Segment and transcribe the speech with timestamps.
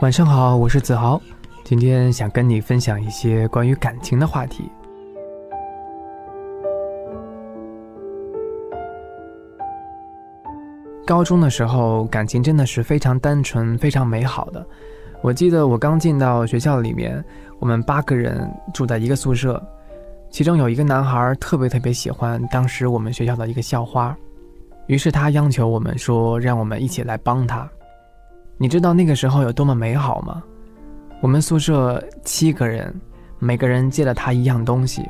[0.00, 1.18] 晚上好，我是子豪，
[1.64, 4.70] 今天想跟你分享一些关于感情的话题。
[11.06, 14.64] 高中的时候，感情真的是非常单纯、非常美好的。
[15.22, 17.24] 我记得我刚进到学校里面，
[17.58, 19.60] 我们八个人住在一个宿舍，
[20.28, 24.14] 其中有一个男孩特别特别喜欢当时我们学校的一个校花，
[24.88, 27.66] 于是他央求我们说，让我们一起来帮他。
[28.58, 30.42] 你知道那个时候有多么美好吗？
[31.20, 32.94] 我们宿舍七个人，
[33.38, 35.06] 每个人借了他一样东西。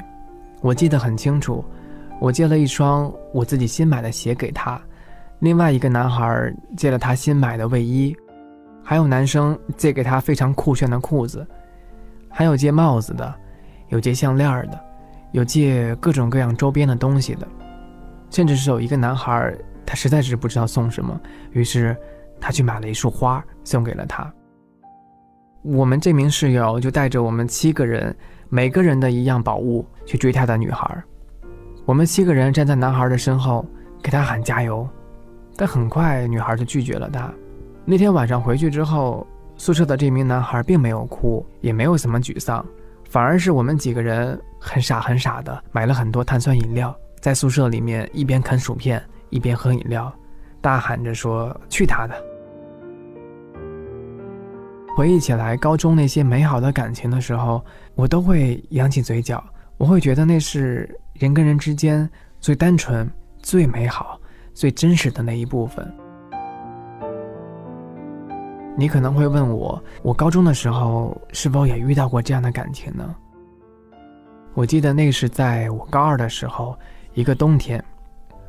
[0.63, 1.65] 我记得很清楚，
[2.21, 4.81] 我借了一双我自己新买的鞋给他，
[5.39, 8.17] 另外一个男孩借了他新买的卫衣，
[8.83, 11.47] 还有男生借给他非常酷炫的裤子，
[12.29, 13.33] 还有借帽子的，
[13.91, 14.81] 有借项链的，
[15.31, 17.47] 有借各种各样周边的东西的，
[18.29, 19.55] 甚至是有一个男孩，
[19.85, 21.21] 他实在是不知道送什么，
[21.53, 21.97] 于是。
[22.41, 24.33] 他去买了一束花送给了他。
[25.63, 28.17] 我们这名室友就带着我们七个人，
[28.49, 31.03] 每个人的一样宝物去追他的女孩。
[31.85, 33.67] 我们七个人站在男孩的身后，
[34.03, 34.89] 给他喊加油。
[35.57, 37.33] 但很快女孩就拒绝了他。
[37.85, 39.27] 那天晚上回去之后，
[39.57, 42.65] 宿舍的这名男孩并没有哭，也没有什么沮丧，
[43.09, 50.13] 反而是我们几个人很傻很傻的买了很多碳酸饮料，在宿舍里面一边啃薯片一边喝饮料。
[50.67, 52.15] 大喊着说：“去他的！”
[54.97, 57.65] 回忆起来，高中那些美好的感情的时候，
[57.95, 59.41] 我都会扬起嘴角。
[59.77, 63.09] 我会觉得那是人跟人之间最单纯、
[63.39, 64.21] 最美好、
[64.55, 65.89] 最真实的那一部分。
[68.77, 73.15] 你可能会问我，我高中的时候是否也遇到过这样的感情呢？
[74.55, 76.77] 我记得那是在我高二的时候，
[77.15, 77.81] 一个冬天。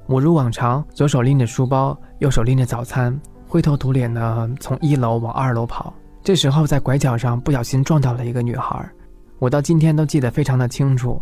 [0.08, 5.94] 我如往常，左手拎着书包，右手拎着早餐，灰头土脸的从一楼往二楼跑。
[6.24, 8.90] 这时候，在拐角上不小心撞到了一个女孩，
[9.38, 11.22] 我到今天都记得非常的清楚。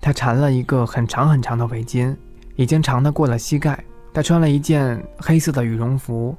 [0.00, 2.14] 她缠了一个很长很长的围巾，
[2.56, 3.78] 已经长得过了膝盖。
[4.12, 6.36] 她穿了一件黑色的羽绒服，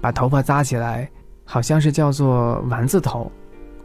[0.00, 1.08] 把头发扎起来，
[1.44, 3.30] 好像是叫做丸子头。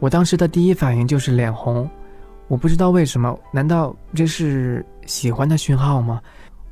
[0.00, 1.88] 我当时的第一反应就是脸红，
[2.48, 6.20] 我不知道为什么，难道这是喜欢的讯号吗？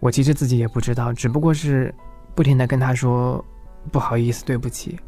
[0.01, 1.95] 我其实自己也不知道，只不过是
[2.35, 3.45] 不停的跟他说
[3.93, 4.99] 不好意思，对不起。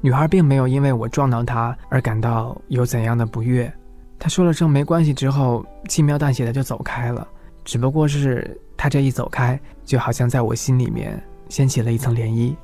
[0.00, 3.72] 女孩并没有因为我撞到她而感到有怎样的不悦，
[4.18, 7.26] 她说了声没关系之后，轻描淡写的就走开了。
[7.64, 12.54] 只不过是她这一走开，就好像在我心里面掀起了一层涟漪，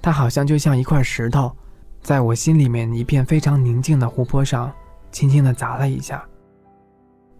[0.00, 1.54] 她好像就像一块石头，
[2.00, 4.72] 在我心里面一片非常宁静的湖泊上，
[5.10, 6.24] 轻轻的砸了一下。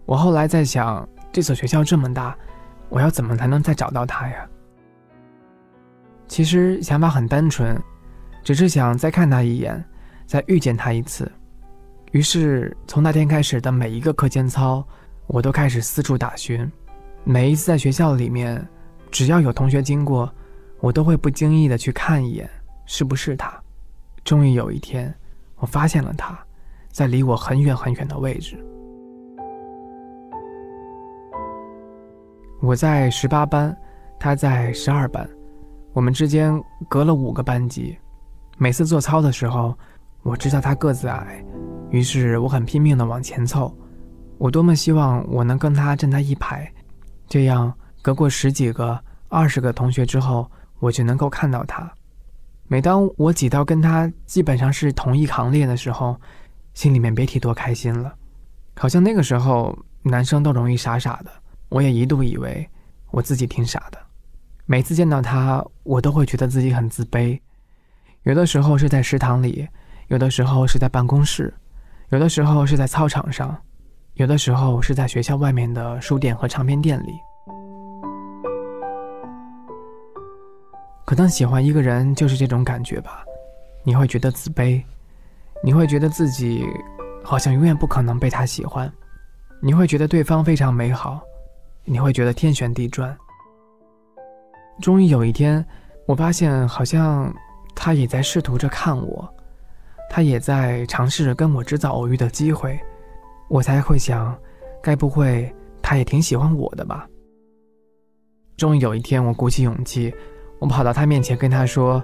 [0.05, 2.37] 我后来在想，这所学校这么大。
[2.89, 4.47] 我要怎么才能再找到他呀？
[6.27, 7.77] 其实想法很单纯，
[8.43, 9.83] 只是想再看他一眼，
[10.25, 11.31] 再遇见他一次。
[12.11, 14.85] 于是从那天开始的每一个课间操，
[15.27, 16.69] 我都开始四处打寻。
[17.23, 18.65] 每一次在学校里面，
[19.11, 20.33] 只要有同学经过，
[20.79, 22.49] 我都会不经意的去看一眼，
[22.85, 23.53] 是不是他？
[24.23, 25.13] 终于有一天，
[25.57, 26.37] 我发现了他，
[26.91, 28.57] 在离我很远很远的位置。
[32.59, 33.75] 我在十八班，
[34.19, 35.29] 他在十二班，
[35.93, 36.59] 我们之间
[36.89, 37.95] 隔了五个班级。
[38.57, 39.77] 每次做操的时候，
[40.23, 41.45] 我知道他个子矮，
[41.91, 43.71] 于是我很拼命的往前凑。
[44.39, 46.71] 我多么希望我能跟他站在一排，
[47.27, 51.87] 这样隔过十几个、二十个同学之后，我就能够看到他。
[52.67, 56.19] 每当我挤到跟他基本上是同一行列的时候，
[56.73, 58.11] 心里面别提多开心了。
[58.75, 61.31] 好像那个时候男生都容易傻傻的。
[61.69, 62.67] 我也一度以为
[63.11, 63.97] 我自己挺傻的，
[64.65, 67.39] 每次见到他，我都会觉得自己很自卑。
[68.23, 69.67] 有的时候是在食堂里，
[70.07, 71.53] 有的时候是在办公室，
[72.09, 73.57] 有的时候是在操场上，
[74.13, 77.13] 有的时候是在学校外面的书店和唱片店里。
[81.05, 83.23] 可能喜欢一个人就是这种感觉吧，
[83.83, 84.83] 你会觉得自卑，
[85.63, 86.65] 你会觉得自己
[87.23, 88.91] 好像永远不可能被他喜欢，
[89.61, 91.21] 你会觉得对方非常美好。
[91.89, 93.17] 你会觉得天旋地转。
[94.81, 95.65] 终于有一天，
[96.05, 97.33] 我发现好像
[97.73, 99.27] 他也在试图着看我，
[100.09, 102.77] 他也在尝试着跟我制造偶遇的机会，
[103.47, 104.37] 我才会想，
[104.83, 105.49] 该不会
[105.81, 107.07] 他也挺喜欢我的吧？
[108.57, 110.13] 终于有一天，我鼓起勇气，
[110.59, 112.03] 我跑到他面前跟他说：“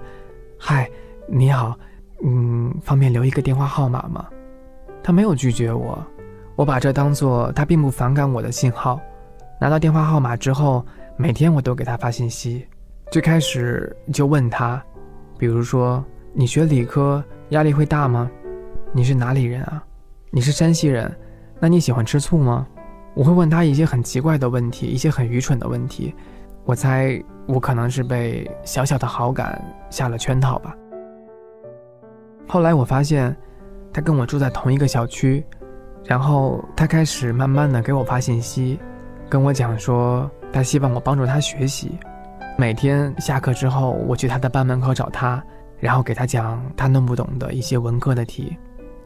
[0.57, 0.89] 嗨，
[1.27, 1.77] 你好，
[2.24, 4.25] 嗯，方便留一个电话号码吗？”
[5.03, 6.01] 他没有拒绝我，
[6.56, 8.97] 我把这当做他并不反感我的信号。
[9.59, 10.85] 拿到电话号码之后，
[11.17, 12.67] 每天我都给他发信息。
[13.11, 14.83] 最开始就问他，
[15.38, 16.03] 比如说
[16.33, 18.29] 你学理科压力会大吗？
[18.91, 19.83] 你是哪里人啊？
[20.31, 21.11] 你是山西人，
[21.59, 22.67] 那你喜欢吃醋吗？
[23.13, 26.13] 我会问他一些很奇怪的问题，一些很愚蠢的问题。
[26.65, 30.75] 我猜我可能是被小小的好感下了圈套吧。
[32.47, 33.35] 后来我发现，
[33.91, 35.45] 他跟我住在同一个小区，
[36.05, 38.79] 然后他开始慢慢的给我发信息，
[39.33, 41.97] 跟我讲说他希望我帮助他学习。
[42.56, 45.44] 每天下课之后，我去他的班门口找他，
[45.80, 48.56] 然后给他讲他弄不懂的一些文科的题，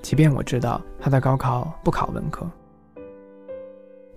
[0.02, 2.46] 即便我知道他的高考不考文科。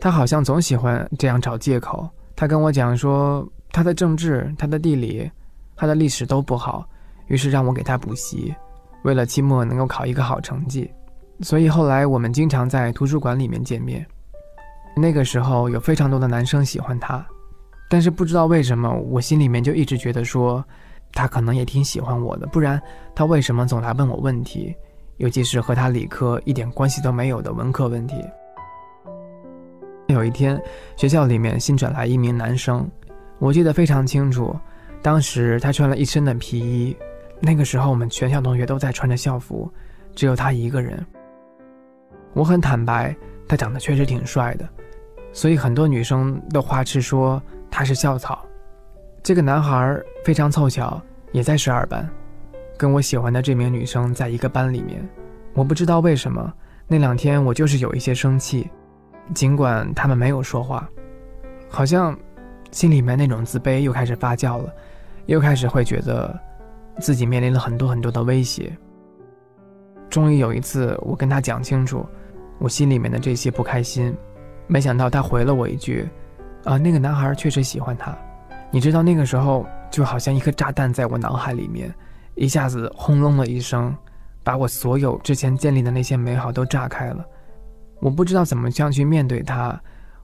[0.00, 2.08] 他好像总喜欢这样找借口。
[2.34, 5.30] 他跟我讲说，他的政治、他的地理、
[5.76, 6.84] 他的历史都不好，
[7.28, 8.52] 于是让我给他补习，
[9.04, 10.90] 为了期末能够考一个好成绩。
[11.40, 14.04] 所以后来我们经常在图书馆里面见面。
[14.96, 17.24] 那个时候有非常多的男生喜欢他，
[17.88, 20.64] 但是不知道为什么，我心里面就一直觉得说，
[21.12, 22.80] 他可能也挺喜欢我的，不然
[23.14, 24.74] 他为什么总来问我问题，
[25.16, 28.16] 尤其是和他理科一点关系都没有的文科问题。
[30.08, 30.60] 有一天，
[30.96, 32.88] 学校里面新转来一名男生，
[33.38, 34.54] 我记得非常清楚。
[35.02, 36.96] 当时他穿了一身的皮衣，
[37.40, 39.72] 那个时候我们全校同学都在穿着校服，
[40.14, 41.06] 只有他一个人。
[42.32, 43.16] 我很坦白，
[43.50, 44.68] 他长得确实挺帅的，
[45.32, 48.46] 所以很多女生都花痴说他是校草。
[49.24, 51.02] 这个男孩非常凑巧，
[51.32, 52.08] 也在十二班，
[52.78, 55.04] 跟我喜欢的这名女生在一个班里面。
[55.52, 56.54] 我不知道为什么，
[56.86, 58.70] 那两天我就是有一些生气。
[59.34, 60.88] 尽管他们没有说话，
[61.68, 62.16] 好像
[62.70, 64.72] 心里面那种自卑又开始发酵了，
[65.26, 66.38] 又开始会觉得
[67.00, 68.70] 自己面临了很多很多的威胁。
[70.08, 72.06] 终于有一次，我跟他讲清楚
[72.60, 74.14] 我心里面的这些不开心，
[74.68, 76.08] 没想到他回了我一句
[76.62, 78.16] ：“啊，那个男孩确实喜欢他。”
[78.70, 81.92] 你知道那个时候就好像一颗炸弹在我脑海里面，
[82.34, 83.92] 一下子轰隆了一声，
[84.44, 87.24] 把我所有之前建立的那些美好都炸开了。
[87.98, 89.80] 我不知道怎么这样去面对他，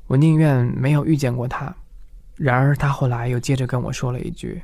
[0.07, 1.75] 我宁愿没有遇见过他。
[2.37, 4.63] 然而他后来又接着跟我说了一句：“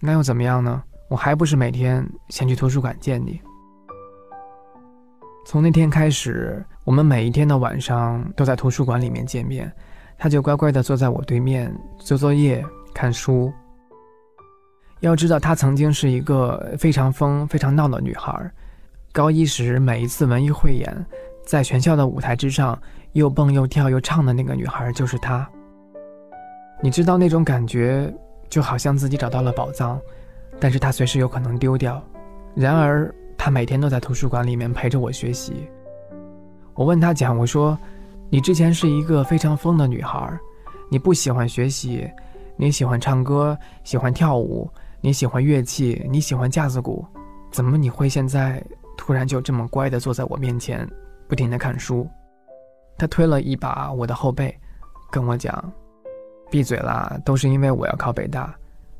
[0.00, 0.82] 那又怎么样呢？
[1.08, 3.38] 我还不是每天先去图书馆见你。”
[5.44, 9.70] 从那天开始，我们每一天的晚上都在图书馆里面见面，
[10.16, 13.52] 他就乖乖地坐在我对面做作业、看书。
[15.00, 18.50] 要知道，她曾经是一个非常疯、非常闹的女孩。
[19.12, 21.06] 高一时，每一次文艺汇演。
[21.44, 22.80] 在全校的舞台之上，
[23.14, 25.46] 又蹦又跳又唱的那个女孩就是她。
[26.80, 28.14] 你知道那种感觉，
[28.48, 30.00] 就好像自己找到了宝藏，
[30.60, 32.00] 但是她随时有可能丢掉。
[32.54, 35.68] 然而，她每天都在图书馆里面陪着我学习。
[36.74, 37.78] 我问她讲，我说
[38.30, 40.38] ：“你之前是一个非常疯的女孩，
[40.90, 42.08] 你不喜欢学习，
[42.56, 44.70] 你喜欢唱歌，喜欢跳舞，
[45.00, 47.04] 你喜欢乐器，你喜欢架子鼓，
[47.50, 48.62] 怎么你会现在
[48.96, 50.88] 突然就这么乖的坐在我面前？”
[51.28, 52.06] 不停的看书，
[52.98, 54.54] 他推了一把我的后背，
[55.10, 55.72] 跟我讲
[56.50, 58.54] ：“闭嘴啦，都是因为我要考北大，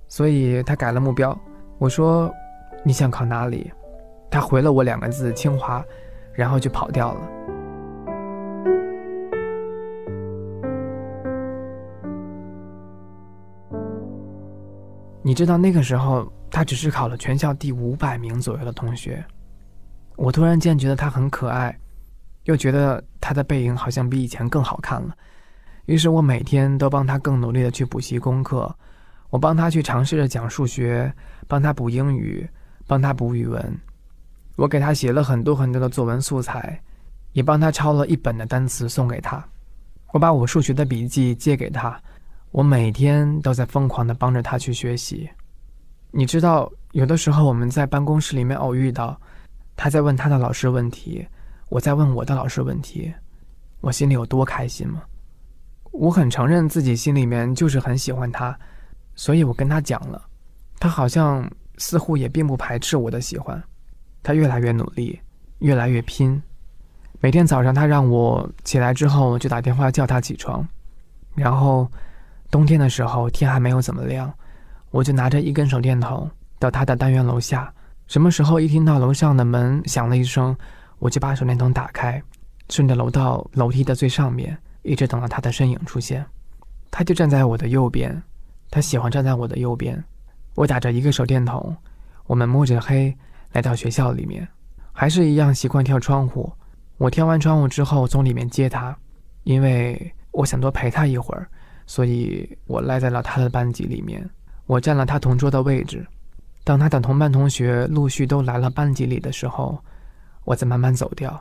[0.08, 1.38] 所以他改了目标。”
[1.76, 2.32] 我说
[2.84, 3.70] ：“你想考哪里？”
[4.32, 5.84] 他回了我两个字：“清华”，
[6.32, 7.20] 然后就跑掉了。
[15.22, 19.22] 你知道那个时候，他只是考了全校第五百名左右的同学。
[20.16, 21.78] 我突然间觉得他很可爱。
[22.44, 25.14] 又觉得他的背影好像比以前更好看了，
[25.86, 28.74] 于是我每天都帮他更努力的去补习功课，
[29.30, 31.14] 我帮他去尝试着讲数学，
[31.46, 32.44] 帮他补英语，
[32.84, 33.78] 帮他补语文，
[34.56, 36.80] 我给他写了很多很多的作文素材，
[37.32, 39.42] 也帮他抄了一本的单词送给他，
[40.12, 42.00] 我把我数学的笔记借给他，
[42.50, 45.28] 我每天都在疯狂的帮着他去学习。
[46.10, 49.18] 你知道，有的时候我们在办公室里面偶遇到，
[49.76, 51.26] 他在问他的老师问题。
[51.70, 53.10] 我在问我的老师问题，
[53.80, 55.02] 我心里有多开心吗？
[55.90, 58.54] 我很承认自己心里面就是很喜欢他，
[59.14, 60.22] 所以我跟他讲了，
[60.78, 63.62] 他好像似乎也并不排斥我的喜欢，
[64.22, 65.20] 他越来越努力，
[65.58, 66.40] 越来越拼。
[67.20, 70.66] 每天早上他让我起来之后就打电话叫他起床，
[71.34, 71.90] 然后
[72.50, 74.32] 冬天的时候天还没有怎么亮，
[74.90, 77.72] 我就拿着一根手电筒到他的单元楼下，
[78.06, 80.56] 什么时候一听到楼上的门响了一声。
[80.98, 82.22] 我就把手电筒打开，
[82.68, 86.24] 顺着楼道楼梯的最上面，一直等到他的身影出现。
[86.92, 88.22] 他就站在我的右边，
[88.70, 90.00] 他喜欢站在我的右边。
[90.54, 91.76] 我打着一个手电筒，
[92.28, 93.12] 我们摸着黑
[93.52, 94.46] 来到学校里面，
[94.92, 96.52] 还是一样习惯跳窗户。
[96.98, 98.96] 我跳完窗户之后从里面接他，
[99.44, 101.46] 因为我想多陪他一会儿，
[101.86, 104.28] 所以我赖在了他的班级里面。
[104.66, 106.06] 我占了他同桌的位置。
[106.64, 109.82] 当他的同班同学陆续都来了班级里的时候。
[110.44, 111.40] 我再慢慢走掉。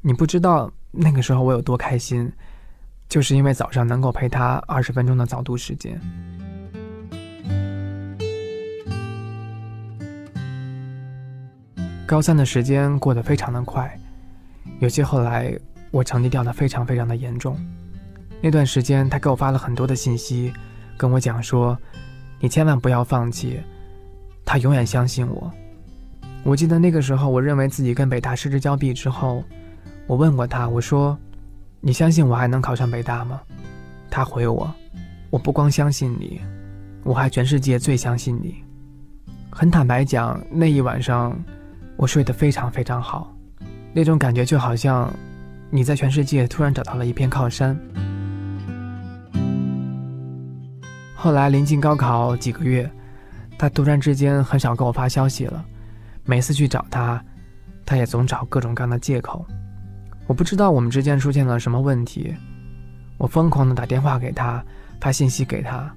[0.00, 2.32] 你不知道那个时候我有多开心，
[3.06, 6.00] 就是因为早上能够陪他二十分钟的早读时间。
[12.08, 13.94] 高三的时间过得非常的快，
[14.78, 15.54] 尤其后来
[15.90, 17.54] 我成绩掉的非常非常的严重。
[18.40, 20.50] 那段时间，他给我发了很多的信息，
[20.96, 21.78] 跟我讲说
[22.40, 23.60] ：“你千万不要放弃，
[24.42, 25.52] 他永远相信我。”
[26.44, 29.44] 我记得那个时候，我认为自己跟北大失之交臂之后，
[30.06, 31.14] 我问过他，我说
[31.78, 33.38] ：“你相信我还能考上北大吗？”
[34.08, 34.74] 他回我
[35.28, 36.40] ：“我不光相信你，
[37.04, 38.64] 我还全世界最相信你。”
[39.52, 41.38] 很坦白讲，那一晚上。
[41.98, 43.34] 我睡得非常非常好，
[43.92, 45.12] 那种感觉就好像
[45.68, 47.76] 你在全世界突然找到了一片靠山。
[51.12, 52.88] 后来临近高考几个月，
[53.58, 55.64] 他突然之间很少给我发消息了，
[56.24, 57.20] 每次去找他，
[57.84, 59.44] 他也总找各种各样的借口。
[60.28, 62.32] 我不知道我们之间出现了什么问题，
[63.16, 64.64] 我疯狂的打电话给他，
[65.00, 65.92] 发信息给他，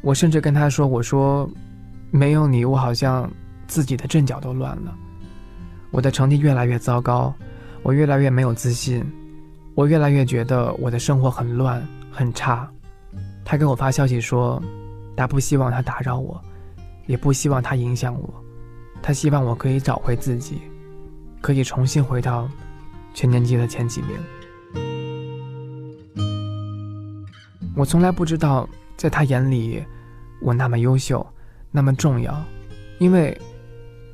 [0.00, 1.48] 我甚至跟他说：“我说，
[2.10, 3.30] 没有你，我好像
[3.68, 4.92] 自己的阵脚都乱了。”
[5.90, 7.34] 我的成绩越来越糟糕，
[7.82, 9.04] 我越来越没有自信，
[9.74, 12.70] 我越来越觉得我的生活很乱很差。
[13.44, 14.62] 他给我发消息说，
[15.16, 16.38] 他不希望他打扰我，
[17.06, 18.44] 也不希望他影响我，
[19.02, 20.60] 他希望我可以找回自己，
[21.40, 22.46] 可以重新回到
[23.14, 24.10] 全年级的前几名。
[27.74, 29.82] 我从来不知道，在他眼里，
[30.42, 31.26] 我那么优秀，
[31.70, 32.44] 那么重要，
[32.98, 33.36] 因为。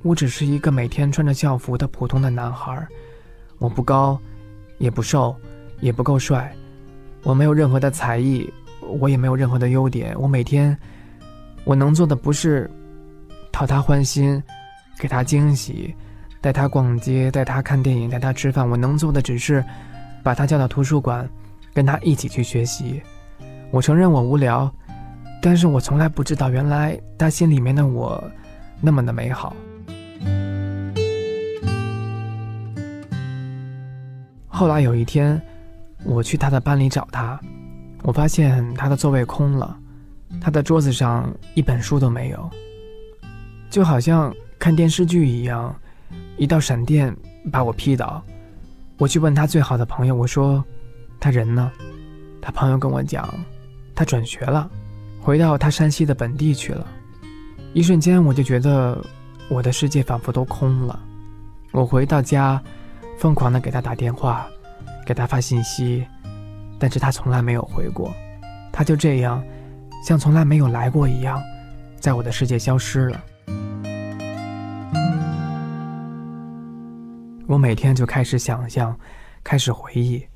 [0.04, 2.86] 我只是一个每天穿着校服的普通的男孩，
[3.56, 4.20] 我不高，
[4.76, 5.34] 也不瘦，
[5.80, 6.54] 也不够帅，
[7.22, 8.52] 我没有任何的才艺，
[9.00, 10.14] 我也没有任何的优点。
[10.20, 10.76] 我每天，
[11.64, 12.70] 我能做的不是
[13.50, 14.40] 讨他欢心，
[14.98, 15.94] 给他惊喜，
[16.42, 18.68] 带他逛街，带他看电影，带他吃饭。
[18.68, 19.64] 我能做的只是
[20.22, 21.26] 把他叫到图书馆，
[21.72, 23.00] 跟他一起去学习。
[23.70, 24.70] 我承认我无聊，
[25.40, 28.22] 但是我从来不知道，原来他心里面的我
[28.82, 29.56] 那么的美好。
[34.48, 35.40] 后来有一天，
[36.04, 37.38] 我去他的班里找他，
[38.02, 39.76] 我发现他的座位空了，
[40.40, 42.50] 他的桌子上一本书都没有，
[43.68, 45.74] 就好像看电视剧一样，
[46.36, 47.14] 一道闪电
[47.50, 48.22] 把我劈倒。
[48.96, 50.64] 我去问他最好的朋友，我说
[51.18, 51.70] ：“他人呢？”
[52.40, 53.28] 他朋友跟我讲
[53.92, 54.70] ：“他转学了，
[55.20, 56.86] 回到他山西的本地去了。”
[57.74, 59.04] 一瞬间，我就觉得
[59.48, 60.98] 我的世界仿佛都空了。
[61.72, 62.62] 我回到家。
[63.16, 64.44] 疯狂的给他打电话，
[65.06, 66.04] 给他发信息，
[66.80, 68.12] 但是他从来没有回过，
[68.72, 69.42] 他就这样，
[70.04, 71.40] 像从来没有来过一样，
[72.00, 73.24] 在我的世界消失了。
[77.46, 78.98] 我每天就开始想象，
[79.44, 80.26] 开始回忆。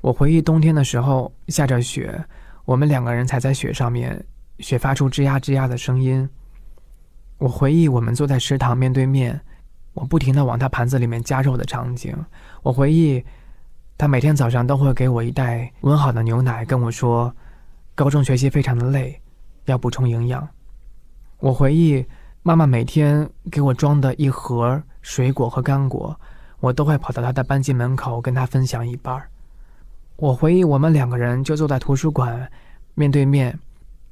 [0.00, 2.24] 我回忆冬天的时候下着雪，
[2.64, 4.24] 我们两个人踩在雪上面，
[4.60, 6.26] 雪发出吱呀吱呀的声音。
[7.44, 9.38] 我回忆我们坐在食堂面对面。
[9.92, 12.16] 我不停的往他盘子里面加肉的场景，
[12.62, 13.22] 我回忆，
[13.98, 17.30] 他每天早上都会给我一袋温好的牛奶，跟我说，
[17.94, 19.20] 高中学习非常的累，
[19.66, 20.48] 要补充营养。
[21.38, 22.02] 我回忆
[22.42, 26.18] 妈妈每天给我装的一盒水果和干果，
[26.60, 29.28] 我都会跑到他的班级门口跟他分享一半儿。
[30.16, 32.50] 我回忆我们两个人就坐在图书馆
[32.94, 33.56] 面对面，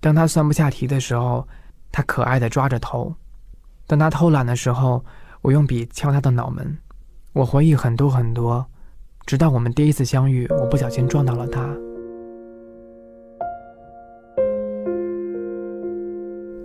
[0.00, 1.48] 当他算不下题的时候，
[1.90, 3.12] 他可爱的抓着头；
[3.86, 5.04] 当他偷懒的时候。
[5.44, 6.78] 我用笔敲他的脑门，
[7.32, 8.64] 我回忆很多很多，
[9.26, 11.68] 直到我们第一次相遇，我不小心撞到了他。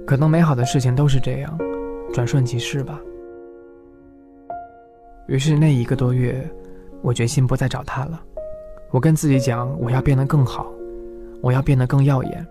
[0.06, 1.58] 可能美好的事情都是这样，
[2.14, 3.02] 转瞬即逝吧。
[5.26, 6.48] 于是那一个多月，
[7.02, 8.22] 我决心不再找他了。
[8.92, 10.72] 我跟自己讲，我要变得更好，
[11.42, 12.46] 我要变得更耀眼，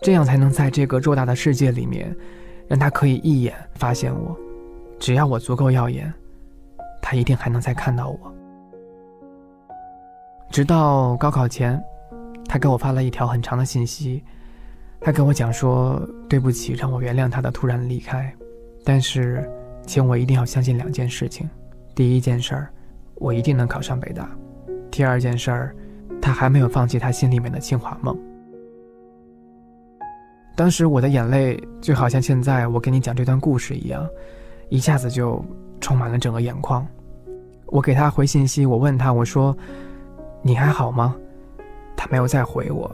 [0.00, 2.16] 这样才能在这个偌大的世界里面，
[2.68, 4.36] 让他可以一眼发现我。
[4.98, 6.12] 只要我足够耀眼，
[7.00, 8.18] 他一定还能再看到我。
[10.50, 11.80] 直到高考前，
[12.46, 14.22] 他给我发了一条很长的信息，
[15.00, 18.34] 他跟我讲说：“对不起，让我原谅他的突然离开，
[18.84, 19.48] 但是，
[19.86, 21.48] 请我一定要相信两件事情。
[21.94, 22.68] 第一件事儿，
[23.14, 24.24] 我一定能考上北大；
[24.90, 25.76] 第二件事儿，
[26.20, 28.18] 他还没有放弃他心里面的清华梦。”
[30.58, 34.04] 当时我的眼泪就好像现在我跟你讲这段故事一样。
[34.70, 35.40] 一下子就
[35.80, 36.84] 充满了整个眼眶。
[37.66, 39.56] 我给他回信息，我问他，我说
[40.42, 41.14] ：“你还好吗？”
[41.96, 42.90] 他没有再回我。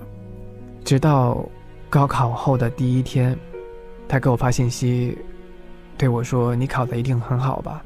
[0.85, 1.42] 直到
[1.88, 3.35] 高考后的第一天，
[4.06, 5.16] 他给我发信息，
[5.97, 7.83] 对我说：“你考的一定很好吧？”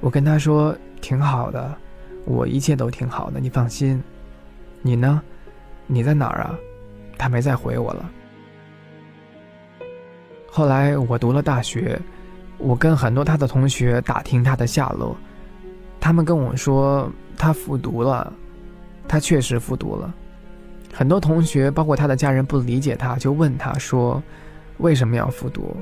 [0.00, 1.76] 我跟他说挺好的，
[2.24, 4.02] 我一切都挺好的，你放心。
[4.80, 5.20] 你呢？
[5.86, 6.58] 你在哪儿啊？
[7.18, 8.10] 他没再回我了。
[10.56, 12.00] 后来我读了大学，
[12.56, 15.14] 我跟很多他的同学打听他的下落，
[16.00, 18.32] 他们跟我说他复读了，
[19.06, 20.10] 他确实复读了。
[20.94, 24.22] 很多同学，包括他的家人，不理解他，就问他说
[24.80, 25.76] ：“为什么要复读？”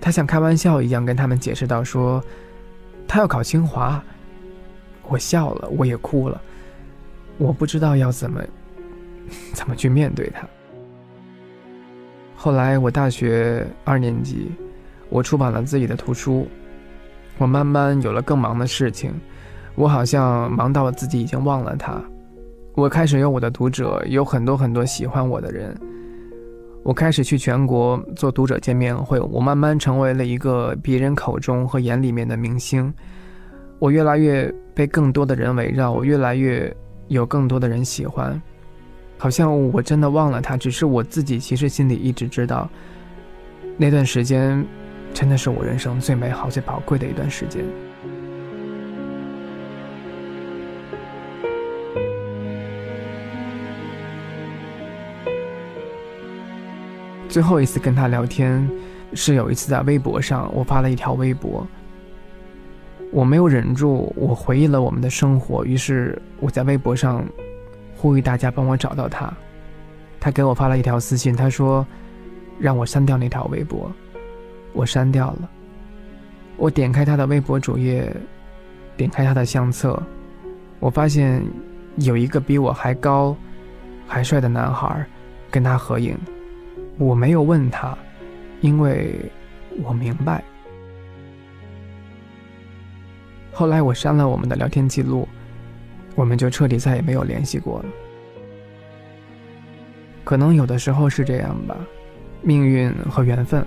[0.00, 2.24] 他像开玩笑一样跟他们解释到说
[3.06, 4.02] ：“他要考清华。”
[5.08, 6.40] 我笑了，我也哭了，
[7.36, 8.40] 我不知道要怎么
[9.52, 10.48] 怎么去面对他。
[12.44, 14.52] 后来我大学二年级，
[15.08, 16.46] 我出版了自己的图书，
[17.38, 19.14] 我慢慢有了更忙的事情，
[19.76, 21.98] 我好像忙到了自己已经忘了他。
[22.74, 25.74] 我开始有我的读者，有很多很多喜欢我的人。
[26.82, 32.92] 我开始去全国做读者见面会，我慢慢成为了一个别人口中和眼里面的明星。
[33.78, 36.70] 我越来越被更多的人围绕，我越来越
[37.08, 38.38] 有更多的人喜欢。
[39.16, 42.68] 好像我真的忘了他，只是我自己其实心里一直知道，
[43.76, 44.64] 那段时间
[45.12, 47.64] 真的是我人生最美好、最宝贵的一段时间。
[57.28, 58.68] 最后一次跟他聊天，
[59.12, 61.66] 是有一次在微博上，我发了一条微博。
[63.10, 67.24] 我没有忍住，我回忆了我们的生活，于是我在微博上
[68.04, 69.32] 呼吁大家帮我找到他。
[70.20, 71.86] 他给我发了一条私信，他说
[72.60, 73.90] 让我删掉那条微博，
[74.74, 75.50] 我删掉了。
[76.58, 78.14] 我点开他的微博主页，
[78.94, 79.98] 点开他的相册，
[80.80, 81.42] 我发现
[81.96, 83.34] 有一个比我还高、
[84.06, 85.02] 还帅的男孩
[85.50, 86.14] 跟他合影。
[86.98, 87.96] 我没有问他，
[88.60, 89.18] 因为
[89.82, 90.44] 我明白。
[93.50, 95.26] 后来我删了我们的聊天记录，
[96.14, 97.84] 我们就彻底再也没有联系过了。
[100.24, 101.76] 可能有的时候是这样吧，
[102.42, 103.64] 命运和缘分，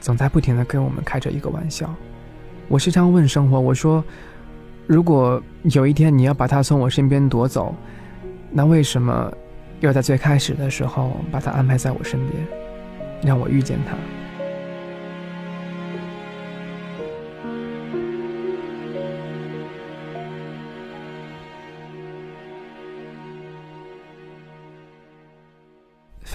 [0.00, 1.94] 总在不停的跟我们开着一个玩笑。
[2.68, 4.04] 我时常问生活，我说：
[4.86, 7.74] 如果有一天你要把他从我身边夺走，
[8.50, 9.32] 那为什么？
[9.80, 12.44] 要在最开始的时候把他安排在我身边，
[13.22, 13.96] 让我遇见他。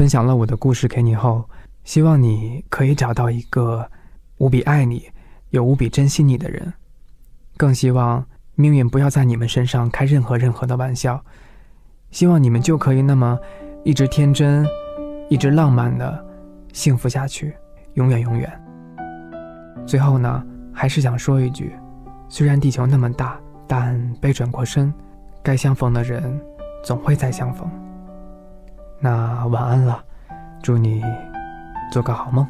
[0.03, 1.45] 分享了我的故事给你后，
[1.85, 3.89] 希望你可以找到一个
[4.37, 5.09] 无比爱你
[5.51, 6.73] 又无比珍惜你的人，
[7.55, 8.21] 更希望
[8.55, 11.23] 命运不要在你们身上开任何任何的玩笑。
[12.11, 13.39] 希望你们就可以那么
[13.85, 14.67] 一直天真，
[15.29, 16.25] 一直浪漫的
[16.73, 17.55] 幸福下去，
[17.93, 18.61] 永远永远。
[19.87, 21.73] 最后呢，还是想说一句：
[22.27, 24.93] 虽然地球那么大，但背转过身，
[25.41, 26.37] 该相逢的人
[26.83, 27.71] 总会再相逢。
[29.03, 30.01] 那晚安了，
[30.61, 31.03] 祝你
[31.91, 32.47] 做个好梦。